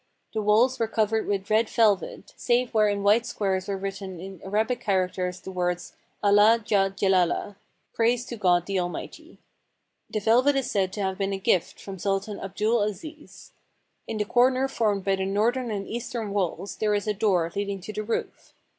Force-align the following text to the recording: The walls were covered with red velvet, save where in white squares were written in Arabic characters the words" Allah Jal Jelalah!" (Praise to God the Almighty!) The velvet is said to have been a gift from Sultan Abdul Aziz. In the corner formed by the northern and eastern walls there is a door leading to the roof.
The 0.33 0.41
walls 0.41 0.79
were 0.79 0.87
covered 0.87 1.27
with 1.27 1.51
red 1.51 1.69
velvet, 1.69 2.33
save 2.35 2.73
where 2.73 2.87
in 2.89 3.03
white 3.03 3.23
squares 3.27 3.67
were 3.67 3.77
written 3.77 4.19
in 4.19 4.41
Arabic 4.41 4.79
characters 4.81 5.39
the 5.39 5.51
words" 5.51 5.95
Allah 6.23 6.59
Jal 6.65 6.89
Jelalah!" 6.89 7.55
(Praise 7.93 8.25
to 8.25 8.35
God 8.35 8.65
the 8.65 8.79
Almighty!) 8.79 9.37
The 10.09 10.19
velvet 10.19 10.55
is 10.55 10.71
said 10.71 10.91
to 10.93 11.03
have 11.03 11.19
been 11.19 11.33
a 11.33 11.37
gift 11.37 11.79
from 11.79 11.99
Sultan 11.99 12.39
Abdul 12.39 12.81
Aziz. 12.81 13.51
In 14.07 14.17
the 14.17 14.25
corner 14.25 14.67
formed 14.67 15.03
by 15.05 15.17
the 15.17 15.25
northern 15.27 15.69
and 15.69 15.87
eastern 15.87 16.33
walls 16.33 16.77
there 16.77 16.95
is 16.95 17.05
a 17.05 17.13
door 17.13 17.51
leading 17.55 17.79
to 17.81 17.93
the 17.93 18.01
roof. 18.03 18.55